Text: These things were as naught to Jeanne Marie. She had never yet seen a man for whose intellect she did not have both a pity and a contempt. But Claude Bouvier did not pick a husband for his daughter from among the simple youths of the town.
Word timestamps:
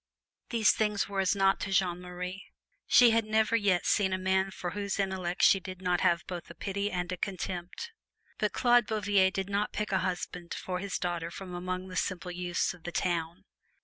These 0.49 0.71
things 0.71 1.07
were 1.07 1.19
as 1.19 1.35
naught 1.35 1.59
to 1.59 1.71
Jeanne 1.71 2.01
Marie. 2.01 2.45
She 2.87 3.11
had 3.11 3.23
never 3.23 3.55
yet 3.55 3.85
seen 3.85 4.13
a 4.13 4.17
man 4.17 4.49
for 4.49 4.71
whose 4.71 4.97
intellect 4.99 5.43
she 5.43 5.59
did 5.59 5.79
not 5.79 6.01
have 6.01 6.25
both 6.25 6.49
a 6.49 6.55
pity 6.55 6.89
and 6.89 7.11
a 7.11 7.17
contempt. 7.17 7.91
But 8.39 8.51
Claude 8.51 8.87
Bouvier 8.87 9.29
did 9.29 9.47
not 9.47 9.73
pick 9.73 9.91
a 9.91 9.99
husband 9.99 10.55
for 10.55 10.79
his 10.79 10.97
daughter 10.97 11.29
from 11.29 11.53
among 11.53 11.87
the 11.87 11.95
simple 11.95 12.31
youths 12.31 12.73
of 12.73 12.81
the 12.81 12.91
town. 12.91 13.45